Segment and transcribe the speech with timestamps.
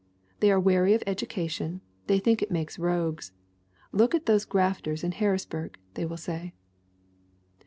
[0.39, 3.33] They are wary of education; they think it makes rogues.
[3.91, 6.53] 'Look at those grafters in Harris burg!' they will say."